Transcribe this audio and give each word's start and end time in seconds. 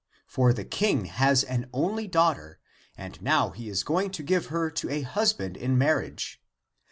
For 0.25 0.51
the 0.51 0.65
King 0.65 1.05
has 1.05 1.43
an 1.43 1.69
only 1.71 2.07
daughter 2.07 2.59
and 2.97 3.21
now 3.21 3.51
he 3.51 3.69
is 3.69 3.83
going 3.83 4.09
to 4.17 4.23
give 4.23 4.47
her 4.47 4.71
to 4.71 4.89
a 4.89 5.01
husband 5.03 5.55
in 5.55 5.77
marriage. 5.77 6.41